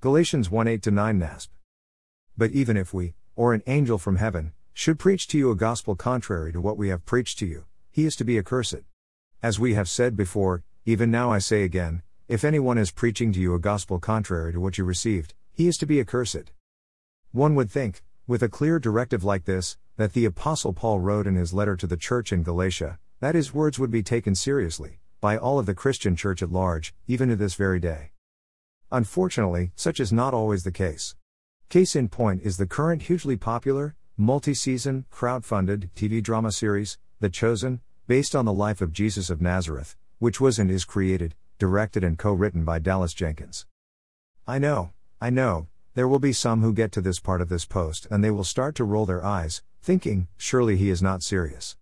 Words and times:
Galatians 0.00 0.48
1 0.48 0.68
8 0.68 0.92
9 0.92 1.18
NASB. 1.18 1.48
But 2.36 2.52
even 2.52 2.76
if 2.76 2.94
we, 2.94 3.14
or 3.34 3.52
an 3.52 3.64
angel 3.66 3.98
from 3.98 4.14
heaven, 4.14 4.52
should 4.72 4.96
preach 4.96 5.26
to 5.26 5.36
you 5.36 5.50
a 5.50 5.56
gospel 5.56 5.96
contrary 5.96 6.52
to 6.52 6.60
what 6.60 6.76
we 6.76 6.90
have 6.90 7.04
preached 7.04 7.40
to 7.40 7.46
you, 7.46 7.64
he 7.90 8.06
is 8.06 8.14
to 8.14 8.24
be 8.24 8.38
accursed. 8.38 8.84
As 9.42 9.58
we 9.58 9.74
have 9.74 9.88
said 9.88 10.16
before, 10.16 10.62
even 10.86 11.10
now 11.10 11.32
I 11.32 11.38
say 11.38 11.64
again, 11.64 12.02
if 12.28 12.44
anyone 12.44 12.78
is 12.78 12.92
preaching 12.92 13.32
to 13.32 13.40
you 13.40 13.54
a 13.54 13.58
gospel 13.58 13.98
contrary 13.98 14.52
to 14.52 14.60
what 14.60 14.78
you 14.78 14.84
received, 14.84 15.34
he 15.52 15.66
is 15.66 15.76
to 15.78 15.86
be 15.86 15.98
accursed. 15.98 16.52
One 17.32 17.56
would 17.56 17.68
think, 17.68 18.04
with 18.28 18.44
a 18.44 18.48
clear 18.48 18.78
directive 18.78 19.24
like 19.24 19.46
this, 19.46 19.78
that 19.96 20.12
the 20.12 20.26
Apostle 20.26 20.74
Paul 20.74 21.00
wrote 21.00 21.26
in 21.26 21.34
his 21.34 21.52
letter 21.52 21.74
to 21.74 21.88
the 21.88 21.96
church 21.96 22.32
in 22.32 22.44
Galatia, 22.44 23.00
that 23.18 23.34
his 23.34 23.52
words 23.52 23.80
would 23.80 23.90
be 23.90 24.04
taken 24.04 24.36
seriously, 24.36 25.00
by 25.20 25.36
all 25.36 25.58
of 25.58 25.66
the 25.66 25.74
Christian 25.74 26.14
church 26.14 26.40
at 26.40 26.52
large, 26.52 26.94
even 27.08 27.30
to 27.30 27.34
this 27.34 27.56
very 27.56 27.80
day. 27.80 28.12
Unfortunately, 28.90 29.70
such 29.76 30.00
is 30.00 30.12
not 30.12 30.32
always 30.32 30.64
the 30.64 30.72
case. 30.72 31.14
Case 31.68 31.94
in 31.94 32.08
point 32.08 32.42
is 32.42 32.56
the 32.56 32.66
current 32.66 33.02
hugely 33.02 33.36
popular, 33.36 33.94
multi 34.16 34.54
season, 34.54 35.04
crowd 35.10 35.44
funded 35.44 35.90
TV 35.94 36.22
drama 36.22 36.50
series, 36.50 36.96
The 37.20 37.28
Chosen, 37.28 37.82
based 38.06 38.34
on 38.34 38.46
the 38.46 38.52
life 38.52 38.80
of 38.80 38.94
Jesus 38.94 39.28
of 39.28 39.42
Nazareth, 39.42 39.94
which 40.18 40.40
was 40.40 40.58
and 40.58 40.70
is 40.70 40.86
created, 40.86 41.34
directed, 41.58 42.02
and 42.02 42.18
co 42.18 42.32
written 42.32 42.64
by 42.64 42.78
Dallas 42.78 43.12
Jenkins. 43.12 43.66
I 44.46 44.58
know, 44.58 44.92
I 45.20 45.28
know, 45.28 45.66
there 45.92 46.08
will 46.08 46.18
be 46.18 46.32
some 46.32 46.62
who 46.62 46.72
get 46.72 46.90
to 46.92 47.02
this 47.02 47.20
part 47.20 47.42
of 47.42 47.50
this 47.50 47.66
post 47.66 48.06
and 48.10 48.24
they 48.24 48.30
will 48.30 48.44
start 48.44 48.74
to 48.76 48.84
roll 48.84 49.04
their 49.04 49.22
eyes, 49.22 49.62
thinking, 49.82 50.28
surely 50.38 50.78
he 50.78 50.88
is 50.88 51.02
not 51.02 51.22
serious. 51.22 51.76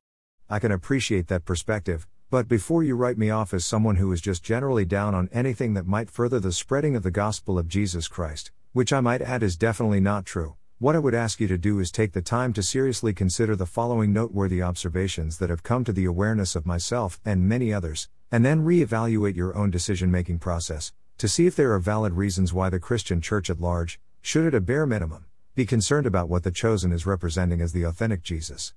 I 0.51 0.59
can 0.59 0.73
appreciate 0.73 1.29
that 1.29 1.45
perspective, 1.45 2.09
but 2.29 2.49
before 2.49 2.83
you 2.83 2.97
write 2.97 3.17
me 3.17 3.31
off 3.31 3.55
as 3.55 3.65
someone 3.65 3.97
who 3.97 4.11
is 4.11 4.21
just 4.21 4.43
generally 4.43 4.85
down 4.85 5.15
on 5.15 5.29
anything 5.33 5.75
that 5.75 5.87
might 5.87 6.11
further 6.11 6.41
the 6.41 6.51
spreading 6.51 6.97
of 6.97 7.05
the 7.05 7.11
gospel 7.11 7.57
of 7.57 7.69
Jesus 7.69 8.09
Christ, 8.09 8.51
which 8.73 8.93
I 8.93 9.01
might 9.01 9.23
add 9.23 9.45
is 9.45 9.57
definitely 9.57 10.01
not 10.01 10.27
true, 10.27 10.57
what 10.79 10.97
I 10.97 10.99
would 10.99 11.15
ask 11.15 11.41
you 11.41 11.47
to 11.47 11.57
do 11.57 11.79
is 11.79 11.93
take 11.93 12.13
the 12.13 12.21
time 12.21 12.53
to 12.55 12.65
seriously 12.65 13.15
consider 13.15 13.55
the 13.55 13.65
following 13.65 14.13
noteworthy 14.13 14.61
observations 14.61 15.39
that 15.39 15.51
have 15.51 15.63
come 15.63 15.85
to 15.85 15.93
the 15.93 16.05
awareness 16.05 16.57
of 16.57 16.67
myself 16.67 17.21
and 17.25 17.49
many 17.49 17.73
others, 17.73 18.09
and 18.33 18.45
then 18.45 18.65
re-evaluate 18.65 19.37
your 19.37 19.57
own 19.57 19.71
decision 19.71 20.11
making 20.11 20.41
process, 20.41 20.93
to 21.19 21.29
see 21.29 21.47
if 21.47 21.55
there 21.55 21.73
are 21.73 21.79
valid 21.79 22.15
reasons 22.15 22.53
why 22.53 22.69
the 22.69 22.81
Christian 22.81 23.21
church 23.21 23.49
at 23.49 23.61
large, 23.61 24.01
should 24.21 24.45
at 24.45 24.55
a 24.55 24.61
bare 24.61 24.85
minimum, 24.85 25.27
be 25.55 25.65
concerned 25.65 26.07
about 26.07 26.29
what 26.29 26.43
the 26.43 26.51
chosen 26.51 26.91
is 26.91 27.07
representing 27.07 27.61
as 27.61 27.73
the 27.73 27.85
authentic 27.85 28.23
Jesus. 28.23 28.75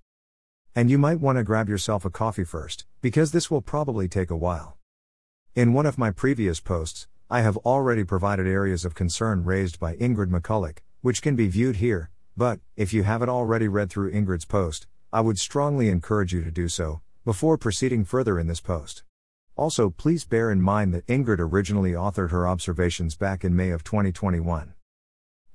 And 0.75 0.89
you 0.89 0.97
might 0.97 1.19
want 1.19 1.37
to 1.37 1.43
grab 1.43 1.67
yourself 1.67 2.05
a 2.05 2.09
coffee 2.09 2.43
first, 2.43 2.85
because 3.01 3.31
this 3.31 3.49
will 3.49 3.61
probably 3.61 4.07
take 4.07 4.29
a 4.29 4.37
while. 4.37 4.77
In 5.55 5.73
one 5.73 5.85
of 5.85 5.97
my 5.97 6.11
previous 6.11 6.59
posts, 6.59 7.07
I 7.29 7.41
have 7.41 7.57
already 7.57 8.03
provided 8.03 8.47
areas 8.47 8.85
of 8.85 8.95
concern 8.95 9.43
raised 9.43 9.79
by 9.79 9.95
Ingrid 9.95 10.29
McCulloch, 10.29 10.77
which 11.01 11.21
can 11.21 11.35
be 11.35 11.47
viewed 11.47 11.77
here, 11.77 12.11
but, 12.37 12.59
if 12.77 12.93
you 12.93 13.03
haven't 13.03 13.29
already 13.29 13.67
read 13.67 13.89
through 13.89 14.11
Ingrid's 14.11 14.45
post, 14.45 14.87
I 15.11 15.21
would 15.21 15.39
strongly 15.39 15.89
encourage 15.89 16.33
you 16.33 16.43
to 16.43 16.51
do 16.51 16.69
so, 16.69 17.01
before 17.25 17.57
proceeding 17.57 18.05
further 18.05 18.39
in 18.39 18.47
this 18.47 18.61
post. 18.61 19.03
Also, 19.55 19.89
please 19.89 20.23
bear 20.23 20.51
in 20.51 20.61
mind 20.61 20.93
that 20.93 21.05
Ingrid 21.07 21.39
originally 21.39 21.91
authored 21.91 22.29
her 22.29 22.47
observations 22.47 23.15
back 23.15 23.43
in 23.43 23.55
May 23.55 23.71
of 23.71 23.83
2021. 23.83 24.73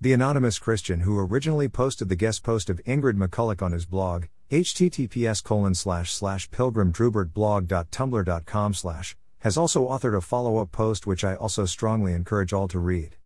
The 0.01 0.13
anonymous 0.13 0.59
Christian 0.59 1.01
who 1.01 1.19
originally 1.19 1.69
posted 1.69 2.09
the 2.11 2.17
guest 2.17 2.43
post 2.43 2.69
of 2.69 2.83
Ingrid 2.85 3.17
McCulloch 3.17 3.63
on 3.63 3.73
his 3.73 3.87
blog, 3.87 4.25
https 4.63 5.43
colon 5.43 5.75
slash 5.75 6.13
slash 6.13 6.49
pilgrimdrubertblog.tumblr.com 6.51 8.75
slash, 8.75 9.17
has 9.41 9.57
also 9.57 9.89
authored 9.89 10.17
a 10.17 10.21
follow-up 10.21 10.71
post 10.71 11.07
which 11.07 11.25
I 11.25 11.35
also 11.35 11.65
strongly 11.65 12.13
encourage 12.13 12.53
all 12.53 12.69
to 12.69 12.79
read. 12.79 13.17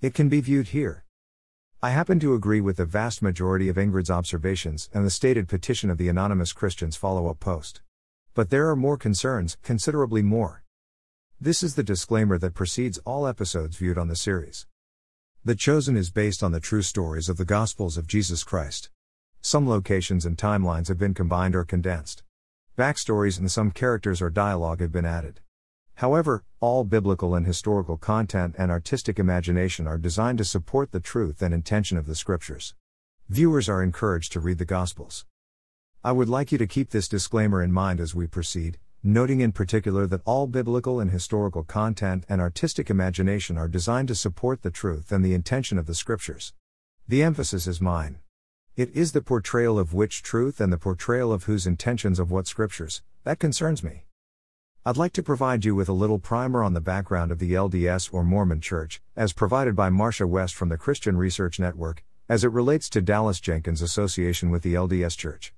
It 0.00 0.14
can 0.14 0.28
be 0.28 0.40
viewed 0.40 0.68
here. 0.68 1.04
I 1.80 1.90
happen 1.90 2.18
to 2.20 2.34
agree 2.34 2.60
with 2.60 2.78
the 2.78 2.84
vast 2.84 3.22
majority 3.22 3.68
of 3.68 3.76
Ingrid's 3.76 4.10
observations 4.10 4.90
and 4.92 5.06
the 5.06 5.10
stated 5.10 5.48
petition 5.48 5.88
of 5.88 5.98
the 5.98 6.08
anonymous 6.08 6.52
Christian's 6.52 6.96
follow-up 6.96 7.38
post. 7.38 7.80
But 8.34 8.50
there 8.50 8.68
are 8.68 8.76
more 8.76 8.96
concerns, 8.96 9.56
considerably 9.62 10.22
more. 10.22 10.64
This 11.40 11.62
is 11.62 11.76
the 11.76 11.82
disclaimer 11.82 12.38
that 12.38 12.54
precedes 12.54 12.98
all 13.04 13.26
episodes 13.26 13.76
viewed 13.76 13.98
on 13.98 14.08
the 14.08 14.16
series. 14.16 14.66
The 15.44 15.54
Chosen 15.54 15.96
is 15.96 16.10
based 16.10 16.42
on 16.42 16.52
the 16.52 16.60
true 16.60 16.82
stories 16.82 17.28
of 17.28 17.36
the 17.36 17.44
Gospels 17.44 17.96
of 17.96 18.06
Jesus 18.06 18.44
Christ. 18.44 18.90
Some 19.44 19.68
locations 19.68 20.24
and 20.24 20.38
timelines 20.38 20.86
have 20.86 20.98
been 20.98 21.14
combined 21.14 21.56
or 21.56 21.64
condensed. 21.64 22.22
Backstories 22.78 23.40
and 23.40 23.50
some 23.50 23.72
characters 23.72 24.22
or 24.22 24.30
dialogue 24.30 24.80
have 24.80 24.92
been 24.92 25.04
added. 25.04 25.40
However, 25.96 26.44
all 26.60 26.84
biblical 26.84 27.34
and 27.34 27.44
historical 27.44 27.96
content 27.96 28.54
and 28.56 28.70
artistic 28.70 29.18
imagination 29.18 29.88
are 29.88 29.98
designed 29.98 30.38
to 30.38 30.44
support 30.44 30.92
the 30.92 31.00
truth 31.00 31.42
and 31.42 31.52
intention 31.52 31.98
of 31.98 32.06
the 32.06 32.14
Scriptures. 32.14 32.76
Viewers 33.28 33.68
are 33.68 33.82
encouraged 33.82 34.30
to 34.32 34.40
read 34.40 34.58
the 34.58 34.64
Gospels. 34.64 35.26
I 36.04 36.12
would 36.12 36.28
like 36.28 36.52
you 36.52 36.58
to 36.58 36.66
keep 36.68 36.90
this 36.90 37.08
disclaimer 37.08 37.64
in 37.64 37.72
mind 37.72 37.98
as 37.98 38.14
we 38.14 38.28
proceed, 38.28 38.78
noting 39.02 39.40
in 39.40 39.50
particular 39.50 40.06
that 40.06 40.22
all 40.24 40.46
biblical 40.46 41.00
and 41.00 41.10
historical 41.10 41.64
content 41.64 42.24
and 42.28 42.40
artistic 42.40 42.90
imagination 42.90 43.58
are 43.58 43.66
designed 43.66 44.06
to 44.06 44.14
support 44.14 44.62
the 44.62 44.70
truth 44.70 45.10
and 45.10 45.24
the 45.24 45.34
intention 45.34 45.78
of 45.78 45.86
the 45.86 45.96
Scriptures. 45.96 46.52
The 47.08 47.24
emphasis 47.24 47.66
is 47.66 47.80
mine. 47.80 48.20
It 48.74 48.96
is 48.96 49.12
the 49.12 49.20
portrayal 49.20 49.78
of 49.78 49.92
which 49.92 50.22
truth 50.22 50.58
and 50.58 50.72
the 50.72 50.78
portrayal 50.78 51.30
of 51.30 51.44
whose 51.44 51.66
intentions 51.66 52.18
of 52.18 52.30
what 52.30 52.46
scriptures 52.46 53.02
that 53.22 53.38
concerns 53.38 53.84
me. 53.84 54.06
I'd 54.86 54.96
like 54.96 55.12
to 55.12 55.22
provide 55.22 55.66
you 55.66 55.74
with 55.74 55.90
a 55.90 55.92
little 55.92 56.18
primer 56.18 56.62
on 56.62 56.72
the 56.72 56.80
background 56.80 57.30
of 57.30 57.38
the 57.38 57.52
LDS 57.52 58.08
or 58.14 58.24
Mormon 58.24 58.62
Church, 58.62 59.02
as 59.14 59.34
provided 59.34 59.76
by 59.76 59.90
Marsha 59.90 60.26
West 60.26 60.54
from 60.54 60.70
the 60.70 60.78
Christian 60.78 61.18
Research 61.18 61.60
Network, 61.60 62.02
as 62.30 62.44
it 62.44 62.50
relates 62.50 62.88
to 62.88 63.02
Dallas 63.02 63.40
Jenkins' 63.40 63.82
association 63.82 64.48
with 64.48 64.62
the 64.62 64.72
LDS 64.72 65.18
Church. 65.18 65.52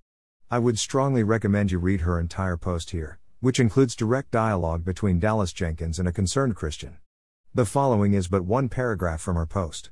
I 0.50 0.58
would 0.58 0.80
strongly 0.80 1.22
recommend 1.22 1.70
you 1.70 1.78
read 1.78 2.00
her 2.00 2.18
entire 2.18 2.56
post 2.56 2.90
here, 2.90 3.20
which 3.38 3.60
includes 3.60 3.94
direct 3.94 4.32
dialogue 4.32 4.84
between 4.84 5.20
Dallas 5.20 5.52
Jenkins 5.52 6.00
and 6.00 6.08
a 6.08 6.12
concerned 6.12 6.56
Christian. 6.56 6.98
The 7.54 7.64
following 7.64 8.12
is 8.12 8.26
but 8.26 8.44
one 8.44 8.68
paragraph 8.68 9.20
from 9.20 9.36
her 9.36 9.46
post. 9.46 9.90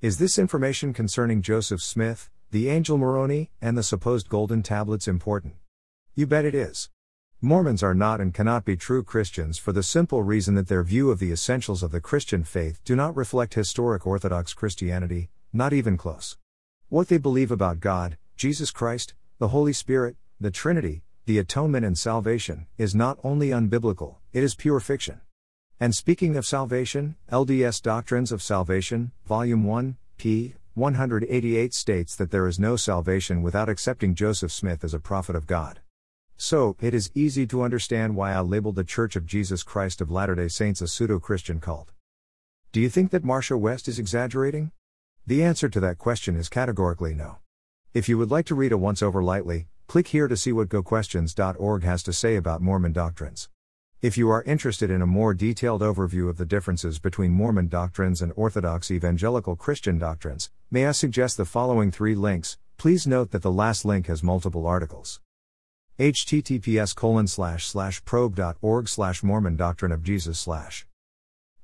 Is 0.00 0.18
this 0.18 0.38
information 0.38 0.92
concerning 0.92 1.42
Joseph 1.42 1.82
Smith, 1.82 2.30
the 2.56 2.70
angel 2.70 2.96
Moroni, 2.96 3.50
and 3.60 3.76
the 3.76 3.82
supposed 3.82 4.30
golden 4.30 4.62
tablets 4.62 5.06
important? 5.06 5.52
You 6.14 6.26
bet 6.26 6.46
it 6.46 6.54
is. 6.54 6.88
Mormons 7.42 7.82
are 7.82 7.94
not 7.94 8.18
and 8.18 8.32
cannot 8.32 8.64
be 8.64 8.78
true 8.78 9.02
Christians 9.02 9.58
for 9.58 9.72
the 9.72 9.82
simple 9.82 10.22
reason 10.22 10.54
that 10.54 10.66
their 10.66 10.82
view 10.82 11.10
of 11.10 11.18
the 11.18 11.30
essentials 11.32 11.82
of 11.82 11.90
the 11.90 12.00
Christian 12.00 12.44
faith 12.44 12.80
do 12.82 12.96
not 12.96 13.14
reflect 13.14 13.52
historic 13.52 14.06
Orthodox 14.06 14.54
Christianity, 14.54 15.28
not 15.52 15.74
even 15.74 15.98
close. 15.98 16.38
What 16.88 17.08
they 17.08 17.18
believe 17.18 17.50
about 17.50 17.78
God, 17.78 18.16
Jesus 18.38 18.70
Christ, 18.70 19.12
the 19.38 19.48
Holy 19.48 19.74
Spirit, 19.74 20.16
the 20.40 20.50
Trinity, 20.50 21.02
the 21.26 21.38
atonement 21.38 21.84
and 21.84 21.98
salvation, 21.98 22.66
is 22.78 22.94
not 22.94 23.18
only 23.22 23.50
unbiblical, 23.50 24.14
it 24.32 24.42
is 24.42 24.54
pure 24.54 24.80
fiction. 24.80 25.20
And 25.78 25.94
speaking 25.94 26.38
of 26.38 26.46
salvation, 26.46 27.16
LDS 27.30 27.82
Doctrines 27.82 28.32
of 28.32 28.40
Salvation, 28.40 29.12
Volume 29.26 29.64
1, 29.64 29.98
p. 30.16 30.54
188 30.76 31.72
states 31.72 32.14
that 32.14 32.30
there 32.30 32.46
is 32.46 32.58
no 32.58 32.76
salvation 32.76 33.40
without 33.40 33.70
accepting 33.70 34.14
Joseph 34.14 34.52
Smith 34.52 34.84
as 34.84 34.92
a 34.92 34.98
prophet 34.98 35.34
of 35.34 35.46
God. 35.46 35.80
So, 36.36 36.76
it 36.82 36.92
is 36.92 37.10
easy 37.14 37.46
to 37.46 37.62
understand 37.62 38.14
why 38.14 38.34
I 38.34 38.40
labeled 38.40 38.76
the 38.76 38.84
Church 38.84 39.16
of 39.16 39.24
Jesus 39.24 39.62
Christ 39.62 40.02
of 40.02 40.10
Latter 40.10 40.34
day 40.34 40.48
Saints 40.48 40.82
a 40.82 40.86
pseudo 40.86 41.18
Christian 41.18 41.60
cult. 41.60 41.92
Do 42.72 42.80
you 42.82 42.90
think 42.90 43.10
that 43.12 43.24
Marsha 43.24 43.58
West 43.58 43.88
is 43.88 43.98
exaggerating? 43.98 44.70
The 45.26 45.42
answer 45.42 45.70
to 45.70 45.80
that 45.80 45.96
question 45.96 46.36
is 46.36 46.50
categorically 46.50 47.14
no. 47.14 47.38
If 47.94 48.06
you 48.06 48.18
would 48.18 48.30
like 48.30 48.44
to 48.44 48.54
read 48.54 48.72
a 48.72 48.76
once 48.76 49.02
over 49.02 49.22
lightly, 49.22 49.68
click 49.86 50.08
here 50.08 50.28
to 50.28 50.36
see 50.36 50.52
what 50.52 50.68
GotQuestions.org 50.68 51.84
has 51.84 52.02
to 52.02 52.12
say 52.12 52.36
about 52.36 52.60
Mormon 52.60 52.92
doctrines. 52.92 53.48
If 54.02 54.18
you 54.18 54.28
are 54.28 54.42
interested 54.42 54.90
in 54.90 55.00
a 55.00 55.06
more 55.06 55.32
detailed 55.32 55.80
overview 55.80 56.28
of 56.28 56.36
the 56.36 56.44
differences 56.44 56.98
between 56.98 57.32
Mormon 57.32 57.68
doctrines 57.68 58.20
and 58.20 58.30
Orthodox 58.36 58.90
evangelical 58.90 59.56
Christian 59.56 59.96
doctrines, 59.96 60.50
may 60.70 60.86
I 60.86 60.92
suggest 60.92 61.38
the 61.38 61.46
following 61.46 61.90
three 61.90 62.14
links. 62.14 62.58
Please 62.76 63.06
note 63.06 63.30
that 63.30 63.40
the 63.40 63.50
last 63.50 63.86
link 63.86 64.08
has 64.08 64.22
multiple 64.22 64.66
articles. 64.66 65.22
https 65.98 66.94
colon 66.94 67.26
slash 67.26 67.66
slash 67.66 68.04
probe.org 68.04 68.86
slash 68.86 69.22
Mormon 69.22 69.56
Doctrine 69.56 69.92
of 69.92 70.02
Jesus 70.02 70.38
slash 70.38 70.86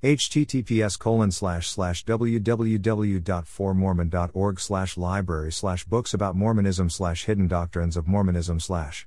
https 0.03 0.99
colon 0.99 1.31
slash 1.31 1.69
slash 1.69 2.03
www.formormon.org 2.07 4.59
slash 4.59 4.97
library 4.97 5.53
slash 5.53 5.85
books 5.85 6.15
about 6.15 6.35
Mormonism 6.35 6.89
slash 6.89 7.25
hidden 7.25 7.47
doctrines 7.47 7.95
of 7.95 8.09
Mormonism 8.09 8.59
slash 8.59 9.07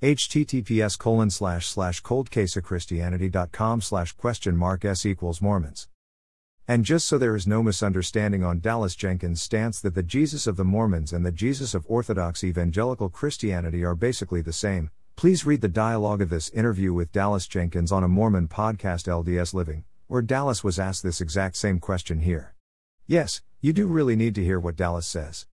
https 0.00 0.96
colon 0.96 1.28
slash 1.28 1.66
slash 1.66 2.00
coldcaseofchristianity.com 2.02 3.80
slash 3.80 4.12
question 4.12 4.56
mark 4.56 4.84
s 4.84 5.04
equals 5.04 5.42
Mormons. 5.42 5.88
And 6.68 6.84
just 6.84 7.06
so 7.06 7.18
there 7.18 7.34
is 7.34 7.48
no 7.48 7.64
misunderstanding 7.64 8.44
on 8.44 8.60
Dallas 8.60 8.94
Jenkins' 8.94 9.42
stance 9.42 9.80
that 9.80 9.96
the 9.96 10.04
Jesus 10.04 10.46
of 10.46 10.56
the 10.56 10.64
Mormons 10.64 11.12
and 11.12 11.26
the 11.26 11.32
Jesus 11.32 11.74
of 11.74 11.84
Orthodox 11.88 12.44
Evangelical 12.44 13.08
Christianity 13.08 13.82
are 13.82 13.96
basically 13.96 14.40
the 14.40 14.52
same, 14.52 14.90
please 15.16 15.44
read 15.44 15.62
the 15.62 15.68
dialogue 15.68 16.22
of 16.22 16.28
this 16.28 16.50
interview 16.50 16.92
with 16.92 17.10
Dallas 17.10 17.48
Jenkins 17.48 17.90
on 17.90 18.04
a 18.04 18.08
Mormon 18.08 18.46
podcast 18.46 19.08
LDS 19.08 19.52
Living, 19.52 19.82
where 20.06 20.22
Dallas 20.22 20.62
was 20.62 20.78
asked 20.78 21.02
this 21.02 21.20
exact 21.20 21.56
same 21.56 21.80
question 21.80 22.20
here. 22.20 22.54
Yes, 23.08 23.42
you 23.60 23.72
do 23.72 23.88
really 23.88 24.14
need 24.14 24.36
to 24.36 24.44
hear 24.44 24.60
what 24.60 24.76
Dallas 24.76 25.06
says. 25.08 25.46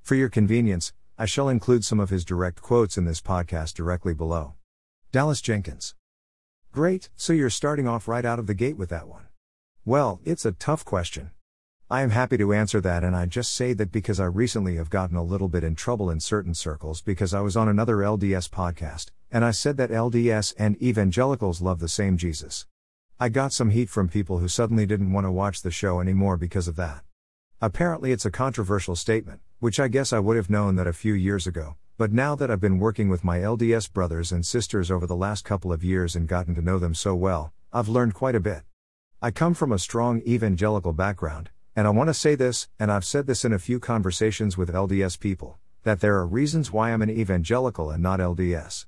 For 0.00 0.16
your 0.16 0.28
convenience, 0.28 0.92
I 1.22 1.24
shall 1.24 1.48
include 1.48 1.84
some 1.84 2.00
of 2.00 2.10
his 2.10 2.24
direct 2.24 2.60
quotes 2.62 2.98
in 2.98 3.04
this 3.04 3.20
podcast 3.20 3.74
directly 3.74 4.12
below. 4.12 4.54
Dallas 5.12 5.40
Jenkins. 5.40 5.94
Great, 6.72 7.10
so 7.14 7.32
you're 7.32 7.48
starting 7.48 7.86
off 7.86 8.08
right 8.08 8.24
out 8.24 8.40
of 8.40 8.48
the 8.48 8.54
gate 8.54 8.76
with 8.76 8.88
that 8.88 9.06
one. 9.06 9.28
Well, 9.84 10.20
it's 10.24 10.44
a 10.44 10.50
tough 10.50 10.84
question. 10.84 11.30
I 11.88 12.02
am 12.02 12.10
happy 12.10 12.38
to 12.38 12.52
answer 12.52 12.80
that, 12.80 13.04
and 13.04 13.14
I 13.14 13.26
just 13.26 13.54
say 13.54 13.72
that 13.72 13.92
because 13.92 14.18
I 14.18 14.24
recently 14.24 14.74
have 14.74 14.90
gotten 14.90 15.16
a 15.16 15.22
little 15.22 15.46
bit 15.46 15.62
in 15.62 15.76
trouble 15.76 16.10
in 16.10 16.18
certain 16.18 16.54
circles 16.54 17.00
because 17.00 17.32
I 17.32 17.40
was 17.40 17.56
on 17.56 17.68
another 17.68 17.98
LDS 17.98 18.50
podcast, 18.50 19.12
and 19.30 19.44
I 19.44 19.52
said 19.52 19.76
that 19.76 19.90
LDS 19.90 20.54
and 20.58 20.76
evangelicals 20.82 21.62
love 21.62 21.78
the 21.78 21.86
same 21.86 22.16
Jesus. 22.16 22.66
I 23.20 23.28
got 23.28 23.52
some 23.52 23.70
heat 23.70 23.88
from 23.88 24.08
people 24.08 24.40
who 24.40 24.48
suddenly 24.48 24.86
didn't 24.86 25.12
want 25.12 25.26
to 25.26 25.30
watch 25.30 25.62
the 25.62 25.70
show 25.70 26.00
anymore 26.00 26.36
because 26.36 26.66
of 26.66 26.74
that. 26.74 27.04
Apparently, 27.60 28.10
it's 28.10 28.26
a 28.26 28.32
controversial 28.32 28.96
statement, 28.96 29.40
which 29.62 29.78
I 29.78 29.86
guess 29.86 30.12
I 30.12 30.18
would 30.18 30.36
have 30.36 30.50
known 30.50 30.74
that 30.74 30.88
a 30.88 30.92
few 30.92 31.14
years 31.14 31.46
ago, 31.46 31.76
but 31.96 32.10
now 32.10 32.34
that 32.34 32.50
I've 32.50 32.60
been 32.60 32.80
working 32.80 33.08
with 33.08 33.22
my 33.22 33.38
LDS 33.38 33.92
brothers 33.92 34.32
and 34.32 34.44
sisters 34.44 34.90
over 34.90 35.06
the 35.06 35.14
last 35.14 35.44
couple 35.44 35.72
of 35.72 35.84
years 35.84 36.16
and 36.16 36.26
gotten 36.26 36.56
to 36.56 36.60
know 36.60 36.80
them 36.80 36.96
so 36.96 37.14
well, 37.14 37.52
I've 37.72 37.86
learned 37.86 38.12
quite 38.12 38.34
a 38.34 38.40
bit. 38.40 38.62
I 39.22 39.30
come 39.30 39.54
from 39.54 39.70
a 39.70 39.78
strong 39.78 40.20
evangelical 40.26 40.92
background, 40.92 41.50
and 41.76 41.86
I 41.86 41.90
want 41.90 42.08
to 42.08 42.14
say 42.14 42.34
this, 42.34 42.68
and 42.80 42.90
I've 42.90 43.04
said 43.04 43.28
this 43.28 43.44
in 43.44 43.52
a 43.52 43.58
few 43.60 43.78
conversations 43.78 44.58
with 44.58 44.74
LDS 44.74 45.20
people, 45.20 45.60
that 45.84 46.00
there 46.00 46.16
are 46.16 46.26
reasons 46.26 46.72
why 46.72 46.90
I'm 46.90 47.00
an 47.00 47.10
evangelical 47.10 47.92
and 47.92 48.02
not 48.02 48.18
LDS. 48.18 48.86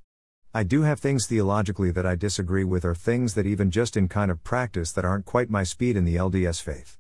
I 0.53 0.65
do 0.65 0.83
have 0.83 0.99
things 0.99 1.29
theologically 1.29 1.93
that 1.93 2.05
I 2.05 2.17
disagree 2.17 2.65
with, 2.65 2.85
or 2.85 2.97
things 2.97 3.35
that 3.35 3.47
even 3.47 3.71
just 3.71 3.97
in 3.97 4.09
kind 4.09 4.29
of 4.29 4.43
practice 4.43 4.91
that 4.91 5.05
aren't 5.05 5.25
quite 5.25 5.51
my 5.51 5.63
speed 5.63 5.97
in 5.97 6.05
the 6.05 6.17
LDS 6.17 6.61
faith. 6.61 6.99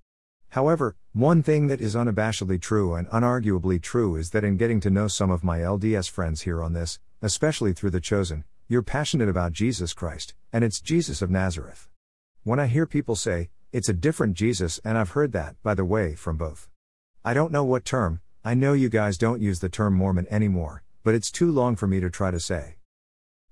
However, 0.55 0.95
one 1.12 1.43
thing 1.43 1.67
that 1.67 1.81
is 1.81 1.97
unabashedly 1.97 2.61
true 2.61 2.95
and 2.95 3.09
unarguably 3.09 3.83
true 3.83 4.15
is 4.15 4.31
that 4.31 4.45
in 4.45 4.56
getting 4.56 4.79
to 4.83 4.89
know 4.89 5.09
some 5.09 5.29
of 5.29 5.43
my 5.43 5.59
LDS 5.59 6.09
friends 6.09 6.43
here 6.43 6.62
on 6.62 6.75
this, 6.75 7.01
especially 7.21 7.73
through 7.73 7.91
The 7.91 8.01
Chosen, 8.01 8.45
you're 8.69 8.81
passionate 8.81 9.29
about 9.29 9.51
Jesus 9.51 9.93
Christ, 9.93 10.33
and 10.53 10.62
it's 10.62 10.81
Jesus 10.81 11.21
of 11.21 11.29
Nazareth. 11.29 11.89
When 12.45 12.61
I 12.61 12.69
hear 12.69 12.87
people 12.87 13.17
say, 13.17 13.51
it's 13.73 13.89
a 13.89 13.93
different 13.93 14.35
Jesus, 14.35 14.79
and 14.85 14.97
I've 14.97 15.11
heard 15.11 15.33
that, 15.33 15.61
by 15.65 15.75
the 15.75 15.85
way, 15.85 16.15
from 16.15 16.37
both. 16.37 16.69
I 17.25 17.35
don't 17.35 17.51
know 17.51 17.65
what 17.65 17.85
term, 17.85 18.21
I 18.45 18.55
know 18.55 18.75
you 18.75 18.89
guys 18.89 19.19
don't 19.19 19.43
use 19.43 19.59
the 19.59 19.69
term 19.69 19.95
Mormon 19.95 20.29
anymore, 20.31 20.85
but 21.03 21.17
it's 21.17 21.33
too 21.33 21.51
long 21.51 21.75
for 21.75 21.89
me 21.89 21.99
to 21.99 22.11
try 22.11 22.31
to 22.31 22.39
say. 22.39 22.77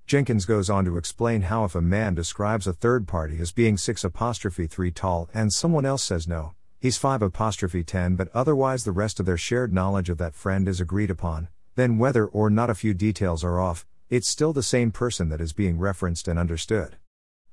Jenkins 0.07 0.45
goes 0.45 0.69
on 0.69 0.85
to 0.85 0.97
explain 0.97 1.41
how 1.41 1.65
if 1.65 1.75
a 1.75 1.81
man 1.81 2.15
describes 2.15 2.65
a 2.65 2.71
third 2.71 3.09
party 3.09 3.39
as 3.41 3.51
being 3.51 3.75
6 3.75 4.05
apostrophe 4.05 4.67
3 4.67 4.89
tall 4.91 5.29
and 5.33 5.51
someone 5.51 5.85
else 5.85 6.03
says 6.03 6.29
no, 6.29 6.53
he's 6.83 6.97
5 6.97 7.21
apostrophe 7.21 7.81
10 7.81 8.17
but 8.17 8.27
otherwise 8.33 8.83
the 8.83 8.91
rest 8.91 9.17
of 9.17 9.25
their 9.25 9.37
shared 9.37 9.71
knowledge 9.71 10.09
of 10.09 10.17
that 10.17 10.35
friend 10.35 10.67
is 10.67 10.81
agreed 10.81 11.09
upon, 11.09 11.47
then 11.75 11.97
whether 11.97 12.25
or 12.25 12.49
not 12.49 12.69
a 12.69 12.75
few 12.75 12.93
details 12.93 13.41
are 13.41 13.57
off, 13.57 13.85
it's 14.09 14.27
still 14.27 14.51
the 14.51 14.61
same 14.61 14.91
person 14.91 15.29
that 15.29 15.39
is 15.39 15.53
being 15.53 15.79
referenced 15.79 16.27
and 16.27 16.37
understood. 16.37 16.97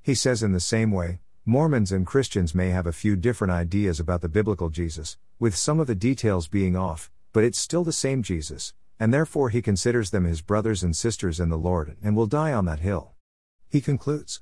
He 0.01 0.15
says 0.15 0.43
in 0.43 0.51
the 0.51 0.59
same 0.59 0.91
way, 0.91 1.21
Mormons 1.45 1.93
and 1.93 2.05
Christians 2.05 2.53
may 2.53 2.71
have 2.71 2.85
a 2.85 2.91
few 2.91 3.15
different 3.15 3.53
ideas 3.53 4.01
about 4.01 4.19
the 4.19 4.27
biblical 4.27 4.69
Jesus, 4.69 5.17
with 5.39 5.55
some 5.55 5.79
of 5.79 5.87
the 5.87 5.95
details 5.95 6.49
being 6.49 6.75
off, 6.75 7.09
but 7.31 7.45
it's 7.45 7.57
still 7.57 7.85
the 7.85 7.93
same 7.93 8.23
Jesus, 8.23 8.73
and 8.99 9.13
therefore 9.13 9.49
he 9.49 9.61
considers 9.61 10.09
them 10.09 10.25
his 10.25 10.41
brothers 10.41 10.83
and 10.83 10.93
sisters 10.93 11.39
in 11.39 11.47
the 11.47 11.57
Lord 11.57 11.95
and 12.03 12.17
will 12.17 12.27
die 12.27 12.51
on 12.51 12.65
that 12.65 12.81
hill. 12.81 13.13
He 13.69 13.79
concludes. 13.79 14.41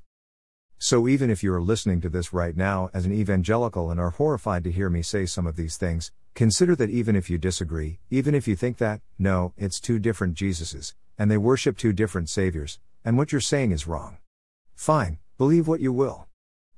So 0.82 1.06
even 1.06 1.28
if 1.28 1.42
you 1.42 1.52
are 1.52 1.60
listening 1.60 2.00
to 2.00 2.08
this 2.08 2.32
right 2.32 2.56
now 2.56 2.88
as 2.94 3.04
an 3.04 3.12
evangelical 3.12 3.90
and 3.90 4.00
are 4.00 4.08
horrified 4.08 4.64
to 4.64 4.72
hear 4.72 4.88
me 4.88 5.02
say 5.02 5.26
some 5.26 5.46
of 5.46 5.54
these 5.54 5.76
things, 5.76 6.10
consider 6.34 6.74
that 6.76 6.88
even 6.88 7.14
if 7.14 7.28
you 7.28 7.36
disagree, 7.36 7.98
even 8.08 8.34
if 8.34 8.48
you 8.48 8.56
think 8.56 8.78
that, 8.78 9.02
no, 9.18 9.52
it's 9.58 9.78
two 9.78 9.98
different 9.98 10.36
Jesuses, 10.36 10.94
and 11.18 11.30
they 11.30 11.36
worship 11.36 11.76
two 11.76 11.92
different 11.92 12.30
Saviors, 12.30 12.78
and 13.04 13.18
what 13.18 13.30
you're 13.30 13.42
saying 13.42 13.72
is 13.72 13.86
wrong. 13.86 14.16
Fine, 14.74 15.18
believe 15.36 15.68
what 15.68 15.80
you 15.80 15.92
will. 15.92 16.28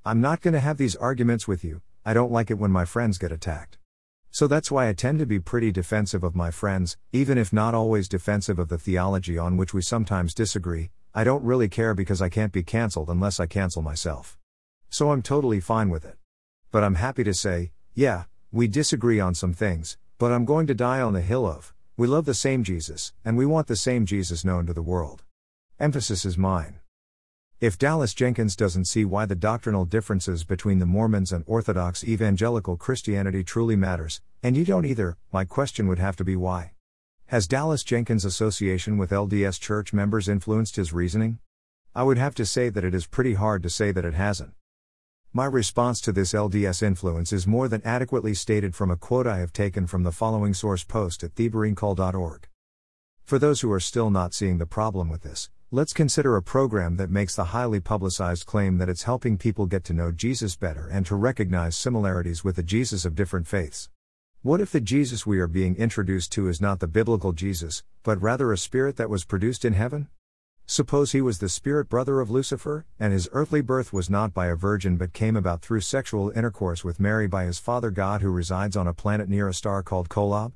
I'm 0.05 0.20
not 0.20 0.40
going 0.40 0.55
to 0.55 0.58
have 0.58 0.78
these 0.78 0.96
arguments 0.96 1.46
with 1.46 1.62
you, 1.62 1.81
I 2.05 2.12
don't 2.12 2.32
like 2.32 2.50
it 2.50 2.58
when 2.58 2.72
my 2.72 2.84
friends 2.84 3.19
get 3.19 3.31
attacked. 3.31 3.78
So 4.32 4.48
that's 4.48 4.72
why 4.72 4.88
I 4.88 4.94
tend 4.94 5.20
to 5.20 5.26
be 5.26 5.38
pretty 5.38 5.70
defensive 5.70 6.25
of 6.25 6.34
my 6.34 6.50
friends, 6.50 6.96
even 7.12 7.38
if 7.38 7.52
not 7.52 7.72
always 7.72 8.08
defensive 8.08 8.58
of 8.58 8.69
the 8.69 8.78
theology 8.78 9.38
on 9.38 9.56
which 9.56 9.72
we 9.72 9.81
sometimes 9.81 10.34
disagree. 10.34 10.90
I 11.14 11.24
don't 11.24 11.44
really 11.44 11.68
care 11.68 11.92
because 11.92 12.22
I 12.22 12.30
can't 12.30 12.52
be 12.52 12.62
cancelled 12.62 13.10
unless 13.10 13.38
I 13.38 13.44
cancel 13.44 13.82
myself. 13.82 14.38
So 14.88 15.10
I'm 15.10 15.20
totally 15.20 15.60
fine 15.60 15.90
with 15.90 16.06
it. 16.06 16.16
But 16.70 16.82
I'm 16.82 16.94
happy 16.94 17.22
to 17.24 17.34
say, 17.34 17.72
yeah, 17.94 18.24
we 18.50 18.66
disagree 18.66 19.20
on 19.20 19.34
some 19.34 19.52
things, 19.52 19.98
but 20.18 20.32
I'm 20.32 20.46
going 20.46 20.66
to 20.68 20.74
die 20.74 21.02
on 21.02 21.12
the 21.12 21.20
hill 21.20 21.46
of, 21.46 21.74
we 21.98 22.06
love 22.06 22.24
the 22.24 22.32
same 22.32 22.64
Jesus, 22.64 23.12
and 23.26 23.36
we 23.36 23.44
want 23.44 23.66
the 23.66 23.76
same 23.76 24.06
Jesus 24.06 24.42
known 24.42 24.64
to 24.66 24.72
the 24.72 24.80
world. 24.80 25.22
Emphasis 25.78 26.24
is 26.24 26.38
mine. 26.38 26.80
If 27.60 27.78
Dallas 27.78 28.14
Jenkins 28.14 28.56
doesn't 28.56 28.86
see 28.86 29.04
why 29.04 29.26
the 29.26 29.34
doctrinal 29.34 29.84
differences 29.84 30.44
between 30.44 30.78
the 30.78 30.86
Mormons 30.86 31.30
and 31.30 31.44
Orthodox 31.46 32.02
evangelical 32.02 32.78
Christianity 32.78 33.44
truly 33.44 33.76
matters, 33.76 34.22
and 34.42 34.56
you 34.56 34.64
don't 34.64 34.86
either, 34.86 35.18
my 35.30 35.44
question 35.44 35.88
would 35.88 35.98
have 35.98 36.16
to 36.16 36.24
be 36.24 36.36
why. 36.36 36.72
Has 37.32 37.49
Dallas 37.49 37.82
Jenkins' 37.82 38.26
association 38.26 38.99
with 38.99 39.08
LDS 39.08 39.58
church 39.58 39.94
members 39.94 40.29
influenced 40.29 40.76
his 40.76 40.93
reasoning? 40.93 41.38
I 41.94 42.02
would 42.02 42.19
have 42.19 42.34
to 42.34 42.44
say 42.44 42.69
that 42.69 42.84
it 42.84 42.94
is 42.94 43.06
pretty 43.06 43.32
hard 43.32 43.62
to 43.62 43.70
say 43.70 43.90
that 43.90 44.05
it 44.05 44.12
hasn't. 44.12 44.52
My 45.32 45.46
response 45.46 46.02
to 46.02 46.12
this 46.12 46.34
LDS 46.34 46.82
influence 46.82 47.32
is 47.32 47.46
more 47.46 47.69
than 47.69 47.81
adequately 47.87 48.34
stated 48.34 48.75
from 48.75 48.90
a 48.90 48.99
quote 48.99 49.26
I 49.26 49.38
have 49.38 49.50
taken 49.50 49.87
from 49.87 50.02
the 50.02 50.12
following 50.12 50.52
source 50.52 50.84
post 50.84 51.25
at 51.25 51.34
thebereancall.org. 51.34 52.49
For 53.25 53.38
those 53.38 53.62
who 53.62 53.73
are 53.73 53.81
still 53.81 54.11
not 54.11 54.34
seeing 54.34 54.58
the 54.58 54.67
problem 54.67 55.08
with 55.08 55.23
this, 55.23 55.49
Let's 55.70 55.94
consider 55.94 56.37
a 56.37 56.43
program 56.43 56.99
that 56.99 57.08
makes 57.08 57.34
the 57.34 57.44
highly 57.44 57.81
publicized 57.81 58.44
claim 58.44 58.76
that 58.76 58.90
it's 58.90 59.05
helping 59.05 59.38
people 59.38 59.64
get 59.64 59.84
to 59.84 59.94
know 59.94 60.12
Jesus 60.12 60.55
better 60.55 60.87
and 60.87 61.06
to 61.06 61.17
recognize 61.17 61.79
similarities 61.79 62.44
with 62.44 62.56
the 62.56 62.62
Jesus 62.62 63.06
of 63.06 63.14
different 63.14 63.46
faiths. 63.46 63.88
What 64.44 64.60
if 64.60 64.72
the 64.72 64.80
Jesus 64.80 65.24
we 65.24 65.38
are 65.38 65.46
being 65.46 65.76
introduced 65.76 66.32
to 66.32 66.48
is 66.48 66.60
not 66.60 66.80
the 66.80 66.88
biblical 66.88 67.30
Jesus, 67.32 67.84
but 68.02 68.20
rather 68.20 68.52
a 68.52 68.58
spirit 68.58 68.96
that 68.96 69.08
was 69.08 69.24
produced 69.24 69.64
in 69.64 69.72
heaven? 69.72 70.08
Suppose 70.66 71.12
he 71.12 71.20
was 71.20 71.38
the 71.38 71.48
spirit 71.48 71.88
brother 71.88 72.18
of 72.18 72.28
Lucifer, 72.28 72.84
and 72.98 73.12
his 73.12 73.28
earthly 73.30 73.60
birth 73.60 73.92
was 73.92 74.10
not 74.10 74.34
by 74.34 74.48
a 74.48 74.56
virgin 74.56 74.96
but 74.96 75.12
came 75.12 75.36
about 75.36 75.62
through 75.62 75.82
sexual 75.82 76.30
intercourse 76.30 76.82
with 76.82 76.98
Mary 76.98 77.28
by 77.28 77.44
his 77.44 77.60
father 77.60 77.92
God 77.92 78.20
who 78.20 78.32
resides 78.32 78.76
on 78.76 78.88
a 78.88 78.92
planet 78.92 79.28
near 79.28 79.46
a 79.46 79.54
star 79.54 79.80
called 79.80 80.08
Kolob? 80.08 80.55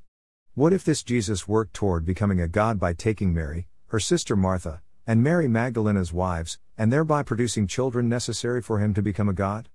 What 0.53 0.73
if 0.73 0.83
this 0.83 1.01
Jesus 1.01 1.47
worked 1.47 1.73
toward 1.73 2.03
becoming 2.03 2.41
a 2.41 2.49
God 2.49 2.81
by 2.81 2.91
taking 2.91 3.33
Mary, 3.33 3.67
her 3.85 4.01
sister 4.01 4.35
Martha, 4.35 4.81
and 5.05 5.23
Mary 5.23 5.47
Magdalene's 5.47 6.11
wives, 6.11 6.59
and 6.77 6.91
thereby 6.91 7.23
producing 7.23 7.67
children 7.67 8.09
necessary 8.09 8.61
for 8.61 8.79
him 8.79 8.93
to 8.95 9.01
become 9.01 9.29
a 9.29 9.33
God? 9.33 9.69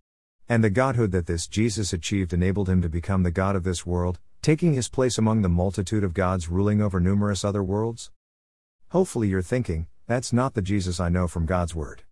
And 0.53 0.63
the 0.63 0.69
godhood 0.69 1.13
that 1.13 1.25
this 1.25 1.47
Jesus 1.47 1.95
achieved 1.95 2.35
enabled 2.35 2.69
him 2.69 2.83
to 2.83 2.91
become 2.91 3.23
the 3.23 3.31
God 3.31 3.57
of 3.57 3.65
this 3.65 3.87
world, 3.87 4.21
taking 4.43 4.75
his 4.75 4.91
place 4.91 5.17
among 5.17 5.41
the 5.41 5.49
multitude 5.49 6.05
of 6.05 6.13
gods 6.13 6.51
ruling 6.51 6.83
over 6.83 7.01
numerous 7.01 7.43
other 7.43 7.63
worlds? 7.63 8.11
Hopefully 8.91 9.29
you're 9.29 9.41
thinking, 9.41 9.87
that's 10.07 10.31
not 10.31 10.53
the 10.53 10.61
Jesus 10.61 11.01
I 11.01 11.09
know 11.09 11.27
from 11.27 11.47
God's 11.47 11.75
Word. 11.75 12.03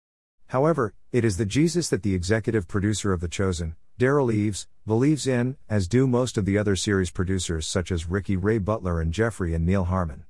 However, 0.46 0.94
it 1.12 1.22
is 1.22 1.36
the 1.36 1.44
Jesus 1.44 1.90
that 1.90 2.02
the 2.02 2.14
executive 2.14 2.66
producer 2.66 3.12
of 3.12 3.20
The 3.20 3.28
Chosen, 3.28 3.76
Derral 3.98 4.32
Eves, 4.32 4.66
believes 4.86 5.26
in, 5.26 5.58
as 5.68 5.86
do 5.86 6.06
most 6.06 6.38
of 6.38 6.46
the 6.46 6.56
other 6.56 6.76
series 6.76 7.10
producers 7.10 7.66
such 7.66 7.92
as 7.92 8.08
Ricky 8.08 8.38
Ray 8.38 8.56
Butler 8.56 9.02
and 9.02 9.12
Jeffrey 9.12 9.52
and 9.52 9.66
Neal 9.66 9.84
Harmon. 9.84 10.24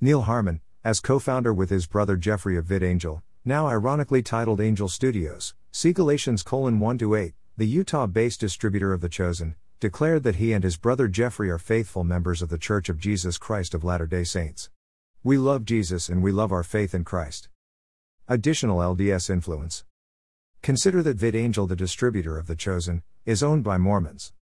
Neal 0.00 0.22
Harmon, 0.22 0.62
as 0.82 1.00
co 1.00 1.18
founder 1.18 1.52
with 1.52 1.68
his 1.68 1.86
brother 1.86 2.16
Jeffrey 2.16 2.56
of 2.56 2.64
VidAngel, 2.64 3.20
now 3.44 3.66
ironically 3.66 4.22
titled 4.22 4.62
Angel 4.62 4.88
Studios, 4.88 5.52
see 5.70 5.92
Galatians 5.92 6.42
1 6.50 6.98
8, 7.14 7.34
the 7.56 7.66
Utah 7.66 8.06
based 8.06 8.40
distributor 8.40 8.92
of 8.92 9.00
The 9.00 9.08
Chosen, 9.08 9.54
declared 9.80 10.22
that 10.22 10.36
he 10.36 10.52
and 10.52 10.62
his 10.62 10.76
brother 10.76 11.08
Jeffrey 11.08 11.50
are 11.50 11.58
faithful 11.58 12.04
members 12.04 12.42
of 12.42 12.48
The 12.48 12.58
Church 12.58 12.88
of 12.88 12.98
Jesus 12.98 13.38
Christ 13.38 13.74
of 13.74 13.84
Latter 13.84 14.06
day 14.06 14.24
Saints. 14.24 14.70
We 15.22 15.38
love 15.38 15.64
Jesus 15.64 16.08
and 16.08 16.22
we 16.22 16.32
love 16.32 16.52
our 16.52 16.62
faith 16.62 16.94
in 16.94 17.04
Christ. 17.04 17.48
Additional 18.28 18.78
LDS 18.78 19.28
influence. 19.28 19.84
Consider 20.62 21.02
that 21.02 21.18
VidAngel, 21.18 21.68
the 21.68 21.76
distributor 21.76 22.38
of 22.38 22.46
The 22.46 22.56
Chosen, 22.56 23.02
is 23.24 23.42
owned 23.42 23.64
by 23.64 23.78
Mormons. 23.78 24.32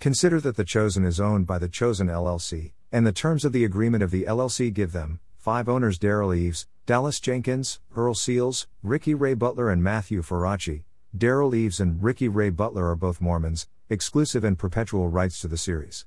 Consider 0.00 0.40
that 0.40 0.56
The 0.56 0.64
Chosen 0.64 1.04
is 1.04 1.18
owned 1.18 1.46
by 1.46 1.58
The 1.58 1.68
Chosen 1.68 2.08
LLC, 2.08 2.72
and 2.92 3.06
the 3.06 3.12
terms 3.12 3.44
of 3.44 3.52
the 3.52 3.64
agreement 3.64 4.02
of 4.02 4.10
the 4.10 4.24
LLC 4.24 4.72
give 4.72 4.92
them, 4.92 5.20
Five 5.36 5.68
owners 5.68 5.98
Derral 5.98 6.36
Eves, 6.36 6.66
Dallas 6.84 7.20
Jenkins, 7.20 7.80
Earl 7.96 8.14
Seals, 8.14 8.66
Ricky 8.82 9.14
Ray 9.14 9.34
Butler, 9.34 9.70
and 9.70 9.82
Matthew 9.82 10.20
Faraci. 10.20 10.84
Derral 11.16 11.54
Eves 11.54 11.80
and 11.80 12.02
Ricky 12.02 12.28
Ray 12.28 12.50
Butler 12.50 12.90
are 12.90 12.94
both 12.94 13.22
Mormons, 13.22 13.66
exclusive 13.88 14.44
and 14.44 14.58
perpetual 14.58 15.08
rights 15.08 15.40
to 15.40 15.48
the 15.48 15.56
series. 15.56 16.04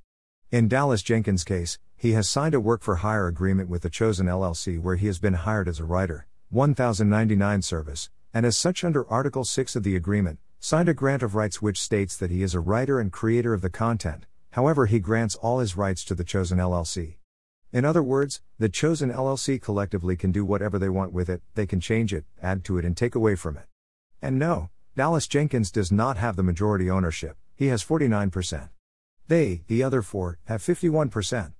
In 0.51 0.67
Dallas 0.67 1.01
Jenkins' 1.01 1.43
case, 1.43 1.79
he 1.97 2.11
has 2.11 2.29
signed 2.29 2.53
a 2.53 2.59
work 2.59 2.83
for 2.83 2.97
hire 2.97 3.25
agreement 3.25 3.67
with 3.67 3.81
the 3.81 3.89
Chosen 3.89 4.27
LLC 4.27 4.79
where 4.79 4.97
he 4.97 5.07
has 5.07 5.17
been 5.17 5.33
hired 5.33 5.67
as 5.67 5.79
a 5.79 5.85
writer, 5.85 6.27
1099 6.49 7.63
service, 7.63 8.11
and 8.31 8.45
as 8.45 8.55
such 8.55 8.83
under 8.83 9.09
Article 9.09 9.43
6 9.43 9.75
of 9.75 9.81
the 9.81 9.95
agreement, 9.95 10.37
signed 10.59 10.87
a 10.87 10.93
grant 10.93 11.23
of 11.23 11.33
rights 11.33 11.63
which 11.63 11.81
states 11.81 12.15
that 12.15 12.29
he 12.29 12.43
is 12.43 12.53
a 12.53 12.59
writer 12.59 12.99
and 12.99 13.11
creator 13.11 13.55
of 13.55 13.61
the 13.61 13.71
content, 13.71 14.27
however, 14.51 14.85
he 14.85 14.99
grants 14.99 15.33
all 15.35 15.57
his 15.57 15.75
rights 15.75 16.05
to 16.05 16.13
the 16.13 16.23
Chosen 16.23 16.59
LLC. 16.59 17.15
In 17.73 17.85
other 17.85 18.03
words, 18.03 18.41
the 18.59 18.69
Chosen 18.69 19.11
LLC 19.11 19.59
collectively 19.59 20.15
can 20.15 20.31
do 20.31 20.45
whatever 20.45 20.77
they 20.77 20.89
want 20.89 21.11
with 21.11 21.27
it, 21.27 21.41
they 21.55 21.65
can 21.65 21.79
change 21.79 22.13
it, 22.13 22.25
add 22.39 22.63
to 22.65 22.77
it, 22.77 22.85
and 22.85 22.95
take 22.95 23.15
away 23.15 23.33
from 23.33 23.57
it. 23.57 23.65
And 24.21 24.37
no, 24.37 24.69
Dallas 24.93 25.25
Jenkins 25.25 25.71
does 25.71 25.89
not 25.89 26.17
have 26.17 26.35
the 26.35 26.43
majority 26.43 26.89
ownership, 26.89 27.37
he 27.55 27.67
has 27.67 27.81
49%. 27.81 28.69
They, 29.29 29.61
the 29.67 29.83
other 29.83 30.01
four, 30.01 30.39
have 30.45 30.61
51%. 30.61 31.53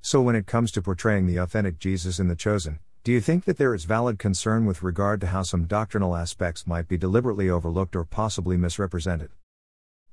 So 0.00 0.20
when 0.20 0.34
it 0.34 0.48
comes 0.48 0.72
to 0.72 0.82
portraying 0.82 1.26
the 1.26 1.36
authentic 1.36 1.78
Jesus 1.78 2.18
in 2.18 2.26
The 2.26 2.34
Chosen, 2.34 2.80
do 3.04 3.12
you 3.12 3.20
think 3.20 3.44
that 3.44 3.58
there 3.58 3.76
is 3.76 3.84
valid 3.84 4.18
concern 4.18 4.66
with 4.66 4.82
regard 4.82 5.20
to 5.20 5.28
how 5.28 5.44
some 5.44 5.66
doctrinal 5.66 6.16
aspects 6.16 6.66
might 6.66 6.88
be 6.88 6.98
deliberately 6.98 7.48
overlooked 7.48 7.94
or 7.94 8.04
possibly 8.04 8.56
misrepresented? 8.56 9.30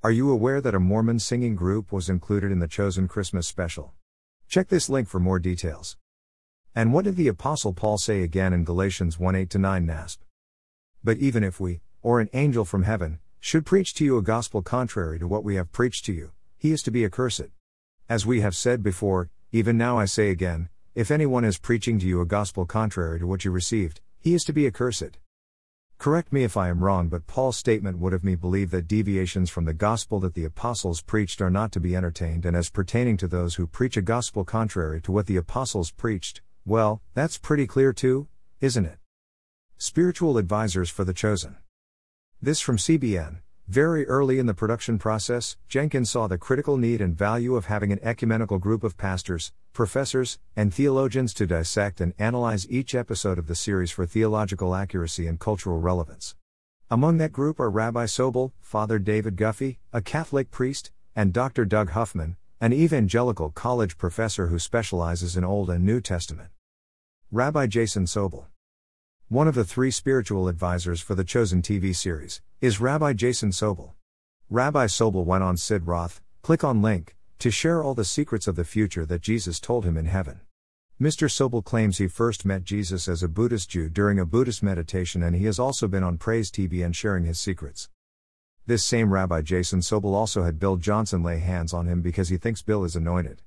Are 0.04 0.12
you 0.12 0.30
aware 0.30 0.62
that 0.62 0.75
a 0.75 0.80
Mormon 0.80 1.18
singing 1.18 1.56
group 1.56 1.92
was 1.92 2.10
included 2.10 2.52
in 2.52 2.60
the 2.60 2.68
Chosen 2.68 3.08
Christmas 3.08 3.48
special? 3.48 3.94
Check 4.48 4.68
this 4.68 4.88
link 4.88 5.08
for 5.08 5.20
more 5.20 5.40
details. 5.40 5.98
And 6.75 6.94
what 6.94 7.06
did 7.06 7.16
the 7.16 7.28
Apostle 7.28 7.74
Paul 7.74 7.98
say 7.98 8.22
again 8.22 8.54
in 8.54 8.64
Galatians 8.64 9.18
1 9.18 9.36
8 9.36 9.56
9 9.56 9.88
NASB? 9.88 10.18
But 11.04 11.18
even 11.18 11.44
if 11.44 11.60
we, 11.60 11.82
or 12.06 12.20
an 12.20 12.30
angel 12.34 12.64
from 12.64 12.84
heaven, 12.84 13.18
should 13.40 13.66
preach 13.66 13.96
to 13.96 14.06
you 14.06 14.16
a 14.16 14.22
gospel 14.22 14.62
contrary 14.62 15.18
to 15.18 15.28
what 15.28 15.44
we 15.44 15.56
have 15.56 15.72
preached 15.72 16.06
to 16.06 16.14
you, 16.14 16.30
he 16.56 16.72
is 16.72 16.84
to 16.84 16.92
be 16.92 17.04
accursed. 17.04 17.50
As 18.08 18.28
we 18.28 18.42
have 18.42 18.56
said 18.56 18.84
before, 18.84 19.32
even 19.52 19.76
now 19.76 19.98
I 19.98 20.06
say 20.06 20.30
again, 20.30 20.70
if 20.94 21.10
anyone 21.10 21.44
is 21.44 21.58
preaching 21.58 21.98
to 21.98 22.06
you 22.06 22.22
a 22.22 22.26
gospel 22.28 22.68
contrary 22.68 23.18
to 23.18 23.26
what 23.26 23.44
you 23.44 23.50
received, 23.50 24.02
he 24.20 24.36
is 24.36 24.44
to 24.44 24.54
be 24.54 24.68
accursed. 24.68 25.18
Correct 25.98 26.32
me 26.32 26.44
if 26.44 26.56
I 26.56 26.70
am 26.70 26.84
wrong, 26.84 27.08
but 27.08 27.26
Paul's 27.26 27.58
statement 27.58 27.98
would 27.98 28.14
have 28.14 28.24
me 28.24 28.36
believe 28.36 28.70
that 28.70 28.88
deviations 28.88 29.50
from 29.50 29.66
the 29.66 29.74
gospel 29.74 30.20
that 30.20 30.36
the 30.36 30.46
apostles 30.46 31.02
preached 31.02 31.42
are 31.42 31.50
not 31.50 31.72
to 31.72 31.80
be 31.80 31.96
entertained, 31.96 32.46
and 32.46 32.56
as 32.56 32.70
pertaining 32.70 33.18
to 33.18 33.28
those 33.28 33.56
who 33.56 33.66
preach 33.66 33.98
a 33.98 34.04
gospel 34.04 34.46
contrary 34.46 35.02
to 35.02 35.12
what 35.12 35.26
the 35.26 35.38
apostles 35.38 35.90
preached, 35.90 36.42
well, 36.68 37.02
that's 37.16 37.40
pretty 37.40 37.66
clear 37.66 37.92
too, 37.94 38.28
isn't 38.62 38.86
it? 38.86 39.00
Spiritual 39.80 40.38
advisors 40.38 40.92
for 40.92 41.04
the 41.04 41.12
chosen. 41.12 41.56
This 42.42 42.60
from 42.60 42.77
CBN. 42.77 43.38
Very 43.68 44.06
early 44.06 44.38
in 44.38 44.46
the 44.46 44.54
production 44.54 45.00
process, 45.00 45.58
Jenkins 45.68 46.12
saw 46.12 46.27
the 46.27 46.38
critical 46.38 46.77
need 46.77 47.01
and 47.01 47.18
value 47.18 47.56
of 47.56 47.65
having 47.65 47.92
an 47.92 48.00
ecumenical 48.04 48.60
group 48.60 48.84
of 48.84 48.98
pastors, 48.98 49.54
professors, 49.74 50.38
and 50.56 50.72
theologians 50.72 51.34
to 51.36 51.48
dissect 51.48 52.01
and 52.01 52.13
analyze 52.20 52.70
each 52.70 52.94
episode 52.94 53.39
of 53.39 53.48
the 53.48 53.56
series 53.56 53.89
for 53.89 54.06
theological 54.06 54.75
accuracy 54.75 55.25
and 55.25 55.39
cultural 55.39 55.80
relevance. 55.80 56.36
Among 56.92 57.18
that 57.18 57.32
group 57.32 57.60
are 57.60 57.70
Rabbi 57.70 58.06
Sobel, 58.06 58.51
Father 58.60 59.00
David 59.00 59.38
Guffey, 59.38 59.80
a 59.92 60.01
Catholic 60.01 60.51
priest, 60.51 60.92
and 61.15 61.34
Dr. 61.34 61.65
Doug 61.65 61.92
Huffman, 61.92 62.36
an 62.62 62.74
evangelical 62.74 63.50
college 63.50 63.98
professor 63.98 64.48
who 64.48 64.60
specializes 64.60 65.36
in 65.36 65.44
Old 65.44 65.70
and 65.70 65.86
New 65.86 66.01
Testament. 66.01 66.50
Rabbi 67.32 67.65
Jason 67.68 68.06
Sobel 68.06 68.46
one 69.29 69.48
of 69.48 69.55
the 69.55 69.65
three 69.65 69.89
spiritual 69.89 70.48
advisors 70.48 71.01
for 71.01 71.15
the 71.15 71.24
chosen 71.24 71.60
TV 71.60 71.96
series 71.96 72.41
is 72.62 72.79
Rabbi 72.79 73.13
Jason 73.13 73.50
Sobel. 73.50 73.94
Rabbi 74.51 74.86
Sobel 74.86 75.25
went 75.25 75.44
on 75.44 75.58
Sid 75.58 75.88
Roth, 75.88 76.22
click 76.44 76.63
on 76.63 76.84
link, 76.84 77.15
to 77.39 77.50
share 77.50 77.82
all 77.82 77.96
the 77.96 78.05
secrets 78.05 78.48
of 78.48 78.55
the 78.55 78.63
future 78.63 79.03
that 79.03 79.22
Jesus 79.24 79.60
told 79.60 79.84
him 79.84 79.98
in 79.98 80.05
heaven. 80.05 80.41
Mr. 81.01 81.27
Sobel 81.27 81.65
claims 81.65 81.98
he 81.98 82.08
first 82.08 82.46
met 82.46 82.63
Jesus 82.65 83.08
as 83.08 83.24
a 83.24 83.27
Buddhist 83.27 83.72
Jew 83.72 83.89
during 83.89 84.20
a 84.20 84.27
Buddhist 84.27 84.62
meditation 84.62 85.24
and 85.24 85.36
he 85.36 85.46
has 85.46 85.58
also 85.58 85.88
been 85.88 86.03
on 86.03 86.20
Praise 86.20 86.51
TV 86.51 86.86
and 86.86 86.96
sharing 86.96 87.24
his 87.24 87.39
secrets. 87.39 87.89
This 88.67 88.84
same 88.84 89.12
Rabbi 89.12 89.41
Jason 89.41 89.79
Sobel 89.79 90.13
also 90.13 90.44
had 90.44 90.60
Bill 90.60 90.75
Johnson 90.75 91.24
lay 91.24 91.39
hands 91.39 91.74
on 91.74 91.88
him 91.88 92.03
because 92.03 92.29
he 92.29 92.38
thinks 92.38 92.62
Bill 92.62 92.84
is 92.84 92.96
anointed 92.96 93.41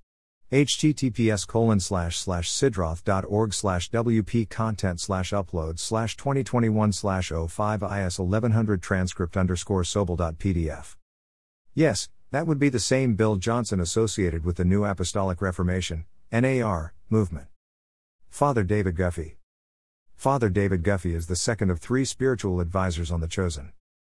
https 0.51 1.47
colon 1.47 1.79
slash 1.79 2.17
slash 2.17 2.51
sidroth.org 2.51 3.53
slash 3.53 3.91
wp 3.91 4.49
content 4.49 4.99
slash 4.99 5.31
upload 5.31 5.79
slash 5.79 6.17
2021 6.17 6.93
slash 6.93 7.31
05 7.31 7.83
is 7.83 8.19
1100 8.19 8.83
transcript 8.83 9.37
underscore 9.37 9.83
sobel.pdf. 9.83 10.97
Yes, 11.75 12.09
that 12.31 12.47
would 12.47 12.59
be 12.59 12.71
the 12.71 12.81
same 12.81 13.15
Bill 13.15 13.37
Johnson 13.37 13.79
associated 13.79 14.45
with 14.45 14.57
the 14.57 14.65
New 14.65 14.85
Apostolic 14.85 15.43
Reformation, 15.43 16.07
NAR, 16.33 16.95
movement. 17.11 17.49
Father 18.31 18.65
David 18.65 18.97
Guffey. 18.97 19.37
Father 20.17 20.49
David 20.49 20.83
Guffey 20.83 21.15
is 21.15 21.27
the 21.27 21.37
second 21.37 21.71
of 21.71 21.79
three 21.79 22.05
spiritual 22.05 22.61
advisors 22.61 23.11
on 23.11 23.21
The 23.21 23.29
Chosen. 23.29 23.73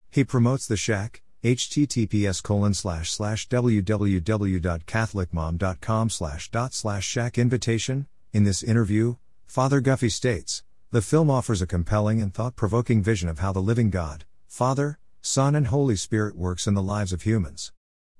He 0.09 0.23
promotes 0.23 0.65
the 0.65 0.77
Shack, 0.77 1.23
https 1.43 2.43
colon 2.43 2.73
slash 2.73 3.11
slash 3.11 3.49
www.catholicmom.com 3.49 6.09
slash 6.09 6.51
dot 6.51 6.73
slash 6.73 7.05
shack 7.05 7.37
invitation. 7.37 8.07
In 8.31 8.43
this 8.43 8.63
interview, 8.63 9.15
Father 9.47 9.81
Guffey 9.81 10.09
states, 10.09 10.63
the 10.91 11.01
film 11.01 11.29
offers 11.29 11.61
a 11.61 11.67
compelling 11.67 12.21
and 12.21 12.33
thought-provoking 12.33 13.01
vision 13.01 13.27
of 13.27 13.39
how 13.39 13.51
the 13.51 13.59
living 13.59 13.89
God, 13.89 14.25
Father, 14.47 14.99
Son 15.21 15.55
and 15.55 15.67
Holy 15.67 15.95
Spirit 15.95 16.35
works 16.35 16.67
in 16.67 16.73
the 16.73 16.81
lives 16.81 17.13
of 17.13 17.23
humans. 17.23 17.71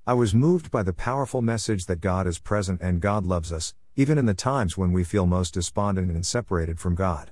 I 0.06 0.14
was 0.14 0.34
moved 0.34 0.70
by 0.70 0.82
the 0.82 0.92
powerful 0.92 1.42
message 1.42 1.86
that 1.86 2.00
God 2.00 2.26
is 2.26 2.38
present 2.38 2.80
and 2.80 3.00
God 3.00 3.24
loves 3.24 3.52
us, 3.52 3.74
even 3.94 4.18
in 4.18 4.26
the 4.26 4.34
times 4.34 4.76
when 4.76 4.92
we 4.92 5.04
feel 5.04 5.26
most 5.26 5.54
despondent 5.54 6.10
and 6.10 6.26
separated 6.26 6.80
from 6.80 6.94
God. 6.94 7.30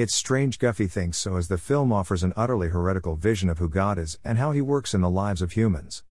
It's 0.00 0.14
strange 0.14 0.58
Guffey 0.58 0.86
thinks 0.86 1.18
so 1.18 1.36
as 1.36 1.48
the 1.48 1.58
film 1.58 1.92
offers 1.92 2.22
an 2.22 2.32
utterly 2.34 2.68
heretical 2.68 3.16
vision 3.16 3.50
of 3.50 3.58
who 3.58 3.68
God 3.68 3.98
is 3.98 4.18
and 4.24 4.38
how 4.38 4.52
he 4.52 4.62
works 4.62 4.94
in 4.94 5.02
the 5.02 5.10
lives 5.10 5.42
of 5.42 5.52
humans. 5.52 6.04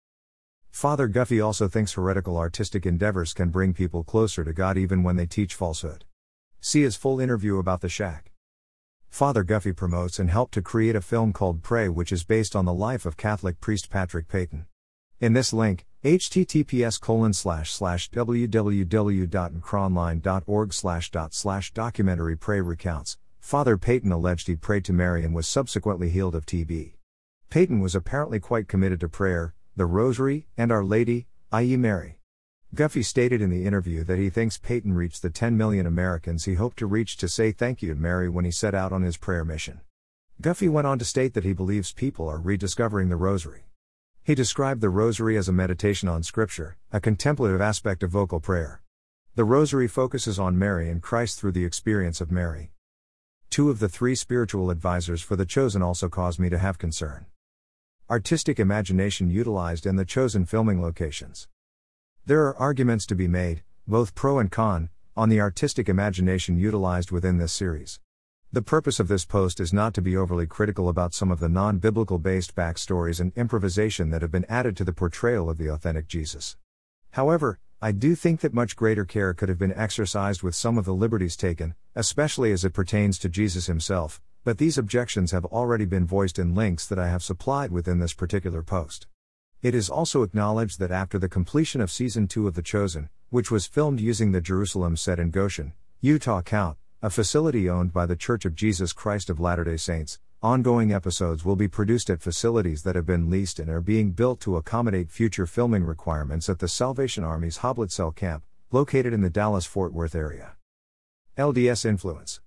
Father 0.69 1.07
Guffey 1.07 1.41
also 1.41 1.67
thinks 1.67 1.93
heretical 1.93 2.37
artistic 2.37 2.85
endeavors 2.85 3.33
can 3.33 3.49
bring 3.49 3.73
people 3.73 4.03
closer 4.03 4.43
to 4.43 4.53
God 4.53 4.77
even 4.77 5.01
when 5.01 5.15
they 5.15 5.25
teach 5.25 5.55
falsehood. 5.55 6.05
See 6.61 6.83
his 6.83 6.95
full 6.95 7.19
interview 7.19 7.57
about 7.57 7.81
the 7.81 7.89
shack. 7.89 8.31
Father 9.09 9.43
Guffey 9.43 9.75
promotes 9.75 10.19
and 10.19 10.29
helped 10.29 10.53
to 10.53 10.61
create 10.61 10.95
a 10.95 11.01
film 11.01 11.33
called 11.33 11.63
Pray 11.63 11.89
which 11.89 12.11
is 12.11 12.23
based 12.23 12.55
on 12.55 12.65
the 12.65 12.73
life 12.75 13.07
of 13.07 13.17
Catholic 13.17 13.59
priest 13.59 13.89
Patrick 13.89 14.27
Peyton. 14.27 14.67
In 15.19 15.33
this 15.33 15.51
link, 15.51 15.87
https 16.03 17.01
colon 17.01 17.33
slash 17.33 17.71
slash 17.71 18.11
www.ncronline.org 18.11 20.73
slash 20.75 21.09
dot 21.09 21.33
slash 21.33 21.73
documentary 21.73 22.37
Pray 22.37 22.61
recounts, 22.61 23.17
Father 23.49 23.79
Peyton 23.79 24.11
alleged 24.11 24.45
he 24.45 24.55
prayed 24.55 24.85
to 24.85 24.93
Mary 24.93 25.23
and 25.23 25.33
was 25.33 25.47
subsequently 25.47 26.11
healed 26.11 26.35
of 26.35 26.45
TB. 26.45 26.93
Peyton 27.49 27.79
was 27.79 27.95
apparently 27.95 28.39
quite 28.39 28.67
committed 28.67 28.99
to 28.99 29.09
prayer, 29.09 29.55
the 29.75 29.87
Rosary, 29.87 30.45
and 30.55 30.71
Our 30.71 30.85
Lady, 30.85 31.25
i.e., 31.51 31.75
Mary. 31.75 32.19
Guffey 32.75 33.01
stated 33.01 33.41
in 33.41 33.49
the 33.49 33.65
interview 33.65 34.03
that 34.03 34.19
he 34.19 34.29
thinks 34.29 34.59
Peyton 34.59 34.93
reached 34.93 35.23
the 35.23 35.31
10 35.31 35.57
million 35.57 35.87
Americans 35.87 36.45
he 36.45 36.53
hoped 36.53 36.77
to 36.77 36.85
reach 36.85 37.17
to 37.17 37.27
say 37.27 37.51
thank 37.51 37.81
you 37.81 37.89
to 37.89 37.99
Mary 37.99 38.29
when 38.29 38.45
he 38.45 38.51
set 38.51 38.75
out 38.75 38.91
on 38.91 39.01
his 39.01 39.17
prayer 39.17 39.43
mission. 39.43 39.81
Guffey 40.39 40.69
went 40.69 40.85
on 40.85 40.99
to 40.99 41.03
state 41.03 41.33
that 41.33 41.43
he 41.43 41.53
believes 41.53 41.91
people 41.91 42.29
are 42.29 42.37
rediscovering 42.37 43.09
the 43.09 43.15
Rosary. 43.15 43.63
He 44.21 44.35
described 44.35 44.81
the 44.81 44.91
Rosary 44.91 45.37
as 45.37 45.49
a 45.49 45.51
meditation 45.51 46.07
on 46.07 46.21
Scripture, 46.21 46.77
a 46.91 47.01
contemplative 47.01 47.61
aspect 47.61 48.03
of 48.03 48.11
vocal 48.11 48.39
prayer. 48.39 48.83
The 49.33 49.43
Rosary 49.43 49.87
focuses 49.87 50.37
on 50.37 50.59
Mary 50.59 50.87
and 50.87 51.01
Christ 51.01 51.39
through 51.39 51.53
the 51.53 51.65
experience 51.65 52.21
of 52.21 52.31
Mary. 52.31 52.73
Two 53.49 53.71
of 53.71 53.79
the 53.79 53.89
three 53.89 54.13
spiritual 54.13 54.69
advisors 54.69 55.23
for 55.23 55.35
The 55.35 55.45
Chosen 55.45 55.81
also 55.81 56.07
caused 56.07 56.39
me 56.39 56.49
to 56.49 56.59
have 56.59 56.77
concern. 56.77 57.25
Artistic 58.07 58.59
imagination 58.59 59.31
utilized 59.31 59.87
in 59.87 59.95
The 59.95 60.05
Chosen 60.05 60.45
filming 60.45 60.79
locations. 60.79 61.47
There 62.27 62.45
are 62.45 62.55
arguments 62.57 63.07
to 63.07 63.15
be 63.15 63.27
made, 63.27 63.63
both 63.87 64.13
pro 64.13 64.37
and 64.37 64.51
con, 64.51 64.89
on 65.17 65.29
the 65.29 65.41
artistic 65.41 65.89
imagination 65.89 66.59
utilized 66.59 67.09
within 67.09 67.39
this 67.39 67.51
series. 67.51 67.99
The 68.51 68.61
purpose 68.61 68.99
of 68.99 69.07
this 69.07 69.25
post 69.25 69.59
is 69.59 69.73
not 69.73 69.95
to 69.95 70.01
be 70.01 70.15
overly 70.15 70.45
critical 70.45 70.87
about 70.87 71.15
some 71.15 71.31
of 71.31 71.39
the 71.39 71.49
non 71.49 71.79
biblical 71.79 72.19
based 72.19 72.55
backstories 72.55 73.19
and 73.19 73.35
improvisation 73.35 74.11
that 74.11 74.21
have 74.21 74.31
been 74.31 74.45
added 74.47 74.77
to 74.77 74.83
the 74.83 74.93
portrayal 74.93 75.49
of 75.49 75.57
the 75.57 75.71
authentic 75.71 76.07
Jesus. 76.07 76.55
However, 77.11 77.57
I 77.81 77.93
do 77.93 78.13
think 78.13 78.41
that 78.41 78.53
much 78.53 78.75
greater 78.75 79.05
care 79.05 79.33
could 79.33 79.47
have 79.47 79.57
been 79.57 79.73
exercised 79.73 80.43
with 80.43 80.53
some 80.53 80.77
of 80.77 80.83
the 80.83 80.93
liberties 80.93 81.37
taken, 81.37 81.75
especially 81.95 82.51
as 82.51 82.65
it 82.65 82.73
pertains 82.73 83.17
to 83.19 83.29
Jesus 83.29 83.67
himself, 83.67 84.21
but 84.43 84.57
these 84.57 84.77
objections 84.77 85.31
have 85.31 85.45
already 85.45 85.85
been 85.85 86.05
voiced 86.05 86.37
in 86.37 86.53
links 86.53 86.85
that 86.85 86.99
I 86.99 87.07
have 87.07 87.23
supplied 87.23 87.71
within 87.71 87.99
this 87.99 88.13
particular 88.13 88.63
post. 88.63 89.07
It 89.61 89.73
is 89.73 89.89
also 89.89 90.23
acknowledged 90.23 90.77
that 90.79 90.91
after 90.91 91.17
the 91.17 91.29
completion 91.29 91.79
of 91.79 91.89
season 91.89 92.27
2 92.27 92.49
of 92.49 92.55
The 92.55 92.61
Chosen, 92.61 93.07
which 93.29 93.49
was 93.49 93.65
filmed 93.65 94.01
using 94.01 94.33
the 94.33 94.41
Jerusalem 94.41 94.97
set 94.97 95.17
in 95.17 95.31
Goshen, 95.31 95.71
Utah 96.01 96.41
Count, 96.41 96.77
a 97.01 97.09
facility 97.09 97.69
owned 97.69 97.93
by 97.93 98.05
the 98.05 98.17
Church 98.17 98.43
of 98.43 98.55
Jesus 98.55 98.91
Christ 98.91 99.29
of 99.29 99.39
Latter 99.39 99.63
day 99.63 99.77
Saints, 99.77 100.19
Ongoing 100.41 100.93
episodes 100.93 101.43
will 101.43 101.57
be 101.57 101.67
produced 101.67 102.09
at 102.09 102.21
facilities 102.21 102.83
that 102.83 102.95
have 102.95 103.05
been 103.05 103.29
leased 103.29 103.59
and 103.59 103.69
are 103.69 103.81
being 103.81 104.11
built 104.11 104.39
to 104.39 104.55
accommodate 104.55 105.11
future 105.11 105.45
filming 105.45 105.83
requirements 105.83 106.47
at 106.47 106.59
the 106.59 106.67
Salvation 106.69 107.25
Army's 107.25 107.57
Hoblitzelle 107.57 108.15
Camp, 108.15 108.45
located 108.71 109.11
in 109.11 109.19
the 109.19 109.29
Dallas 109.29 109.65
Fort 109.65 109.91
Worth 109.91 110.15
area. 110.15 110.55
LDS 111.37 111.83
Influence 111.83 112.39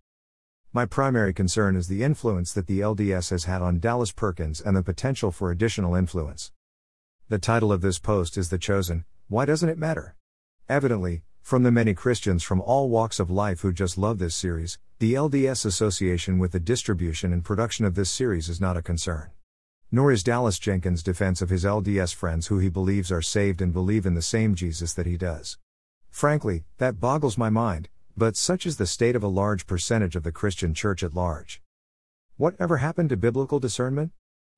My 0.72 0.86
primary 0.86 1.34
concern 1.34 1.76
is 1.76 1.88
the 1.88 2.02
influence 2.02 2.54
that 2.54 2.66
the 2.66 2.80
LDS 2.80 3.28
has 3.28 3.44
had 3.44 3.60
on 3.60 3.78
Dallas 3.78 4.10
Perkins 4.10 4.62
and 4.62 4.74
the 4.74 4.82
potential 4.82 5.30
for 5.30 5.50
additional 5.50 5.94
influence. 5.94 6.50
The 7.28 7.38
title 7.38 7.70
of 7.70 7.82
this 7.82 7.98
post 7.98 8.38
is 8.38 8.48
The 8.48 8.56
Chosen 8.56 9.04
Why 9.28 9.44
Doesn't 9.44 9.68
It 9.68 9.76
Matter? 9.76 10.16
Evidently, 10.66 11.24
from 11.42 11.64
the 11.64 11.72
many 11.72 11.92
Christians 11.92 12.44
from 12.44 12.60
all 12.60 12.88
walks 12.88 13.18
of 13.18 13.28
life 13.30 13.60
who 13.60 13.72
just 13.72 13.98
love 13.98 14.18
this 14.18 14.34
series, 14.34 14.78
the 15.00 15.14
LDS 15.14 15.66
association 15.66 16.38
with 16.38 16.52
the 16.52 16.60
distribution 16.60 17.32
and 17.32 17.44
production 17.44 17.84
of 17.84 17.96
this 17.96 18.10
series 18.10 18.48
is 18.48 18.60
not 18.60 18.76
a 18.76 18.82
concern. 18.82 19.32
Nor 19.90 20.12
is 20.12 20.22
Dallas 20.22 20.58
Jenkins' 20.58 21.02
defense 21.02 21.42
of 21.42 21.50
his 21.50 21.64
LDS 21.64 22.14
friends 22.14 22.46
who 22.46 22.60
he 22.60 22.68
believes 22.70 23.10
are 23.10 23.20
saved 23.20 23.60
and 23.60 23.72
believe 23.72 24.06
in 24.06 24.14
the 24.14 24.22
same 24.22 24.54
Jesus 24.54 24.94
that 24.94 25.04
he 25.04 25.16
does. 25.16 25.58
Frankly, 26.08 26.64
that 26.78 27.00
boggles 27.00 27.36
my 27.36 27.50
mind, 27.50 27.88
but 28.16 28.36
such 28.36 28.64
is 28.64 28.76
the 28.76 28.86
state 28.86 29.16
of 29.16 29.24
a 29.24 29.28
large 29.28 29.66
percentage 29.66 30.14
of 30.14 30.22
the 30.22 30.32
Christian 30.32 30.72
church 30.72 31.02
at 31.02 31.12
large. 31.12 31.60
What 32.36 32.54
ever 32.60 32.76
happened 32.76 33.08
to 33.10 33.16
biblical 33.16 33.58
discernment? 33.58 34.12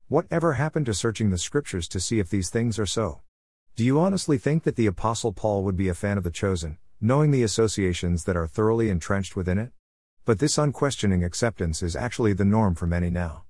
What 0.07 0.27
ever 0.29 0.53
happened 0.53 0.85
to 0.85 0.93
searching 0.93 1.31
the 1.31 1.39
scriptures 1.39 1.87
to 1.89 1.99
see 1.99 2.19
if 2.19 2.29
these 2.29 2.49
things 2.49 2.77
are 2.77 2.85
so? 2.85 3.21
Do 3.75 3.83
you 3.83 3.99
honestly 3.99 4.37
think 4.37 4.63
that 4.63 4.77
the 4.77 4.85
Apostle 4.85 5.33
Paul 5.33 5.65
would 5.65 5.75
be 5.75 5.89
a 5.89 5.93
fan 5.93 6.17
of 6.17 6.23
the 6.23 6.31
chosen, 6.31 6.77
knowing 7.01 7.31
the 7.31 7.43
associations 7.43 8.23
that 8.23 8.37
are 8.37 8.47
thoroughly 8.47 8.89
entrenched 8.89 9.35
within 9.35 9.57
it? 9.57 9.73
But 10.23 10.39
this 10.39 10.57
unquestioning 10.57 11.25
acceptance 11.25 11.83
is 11.83 11.93
actually 11.93 12.31
the 12.31 12.45
norm 12.45 12.75
for 12.75 12.87
many 12.87 13.09
now. 13.09 13.43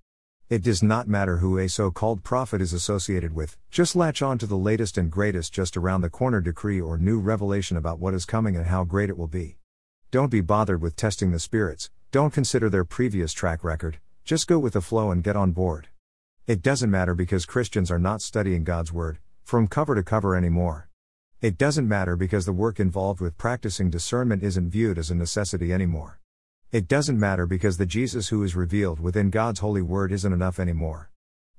It 0.49 0.63
does 0.63 0.81
not 0.81 1.07
matter 1.07 1.37
who 1.37 1.59
a 1.59 1.69
so 1.69 1.91
called 1.91 2.23
prophet 2.23 2.59
is 2.59 2.73
associated 2.73 3.35
with, 3.35 3.55
just 3.69 3.95
latch 3.95 4.23
on 4.23 4.39
to 4.39 4.47
the 4.47 4.57
latest 4.57 4.97
and 4.97 5.11
greatest 5.11 5.53
just 5.53 5.77
around 5.77 6.01
the 6.01 6.09
corner 6.09 6.41
decree 6.41 6.81
or 6.81 6.97
new 6.97 7.19
revelation 7.19 7.77
about 7.77 7.99
what 7.99 8.15
is 8.15 8.25
coming 8.25 8.55
and 8.55 8.65
how 8.65 8.83
great 8.83 9.11
it 9.11 9.19
will 9.19 9.27
be. 9.27 9.57
Don't 10.09 10.31
be 10.31 10.41
bothered 10.41 10.81
with 10.81 10.95
testing 10.95 11.33
the 11.33 11.39
spirits, 11.39 11.91
don't 12.09 12.33
consider 12.33 12.67
their 12.67 12.83
previous 12.83 13.31
track 13.31 13.63
record, 13.63 13.99
just 14.23 14.47
go 14.47 14.57
with 14.57 14.73
the 14.73 14.81
flow 14.81 15.11
and 15.11 15.23
get 15.23 15.35
on 15.35 15.51
board. 15.51 15.89
It 16.47 16.63
doesn't 16.63 16.89
matter 16.89 17.13
because 17.13 17.45
Christians 17.45 17.91
are 17.91 17.99
not 17.99 18.23
studying 18.23 18.63
God's 18.63 18.91
Word, 18.91 19.19
from 19.45 19.67
cover 19.67 19.93
to 19.93 20.01
cover 20.01 20.35
anymore. 20.35 20.89
It 21.39 21.55
doesn't 21.55 21.87
matter 21.87 22.15
because 22.15 22.47
the 22.47 22.51
work 22.51 22.79
involved 22.79 23.21
with 23.21 23.37
practicing 23.37 23.91
discernment 23.91 24.41
isn't 24.41 24.71
viewed 24.71 24.97
as 24.97 25.11
a 25.11 25.15
necessity 25.15 25.71
anymore. 25.71 26.19
It 26.71 26.87
doesn't 26.87 27.19
matter 27.19 27.45
because 27.45 27.77
the 27.77 27.85
Jesus 27.85 28.29
who 28.29 28.41
is 28.41 28.55
revealed 28.55 28.99
within 28.99 29.29
God's 29.29 29.59
holy 29.59 29.83
word 29.83 30.11
isn't 30.11 30.33
enough 30.33 30.59
anymore. 30.59 31.11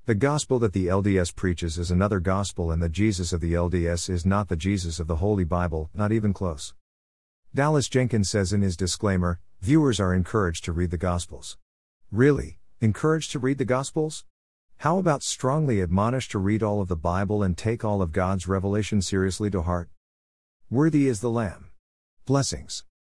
The 0.05 0.15
gospel 0.15 0.59
that 0.59 0.73
the 0.73 0.87
LDS 0.87 1.33
preaches 1.33 1.77
is 1.77 1.89
another 1.89 2.19
gospel, 2.19 2.71
and 2.71 2.83
the 2.83 2.89
Jesus 2.89 3.31
of 3.31 3.39
the 3.39 3.53
LDS 3.53 4.09
is 4.09 4.25
not 4.25 4.49
the 4.49 4.57
Jesus 4.57 4.99
of 4.99 5.07
the 5.07 5.17
Holy 5.17 5.45
Bible, 5.45 5.89
not 5.93 6.11
even 6.11 6.33
close. 6.33 6.73
Dallas 7.55 7.87
Jenkins 7.87 8.29
says 8.29 8.51
in 8.51 8.61
his 8.63 8.75
disclaimer 8.75 9.39
viewers 9.61 10.01
are 10.01 10.13
encouraged 10.13 10.65
to 10.65 10.73
read 10.73 10.91
the 10.91 10.97
Gospels. 10.97 11.57
Really, 12.11 12.59
encouraged 12.81 13.31
to 13.31 13.39
read 13.39 13.59
the 13.59 13.65
Gospels? 13.65 14.25
How 14.81 14.99
about 14.99 15.23
strongly 15.23 15.81
admonished 15.81 16.29
to 16.31 16.37
read 16.37 16.61
all 16.61 16.81
of 16.81 16.87
the 16.87 16.95
Bible 16.95 17.41
and 17.41 17.57
take 17.57 17.83
all 17.83 17.99
of 17.99 18.11
God's 18.11 18.47
revelation 18.47 19.01
seriously 19.01 19.49
to 19.49 19.63
heart? 19.63 19.89
Worthy 20.69 21.07
is 21.07 21.19
the 21.19 21.31
Lamb. 21.31 21.71
Blessings. 22.27 22.86